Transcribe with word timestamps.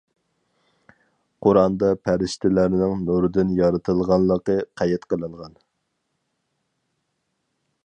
قۇرئاندا 1.47 1.89
پەرىشتىلەرنىڭ 2.07 3.03
نۇردىن 3.11 3.53
يارىتىلغانلىقى 3.59 4.57
قەيت 4.83 5.07
قىلىنغان. 5.13 5.55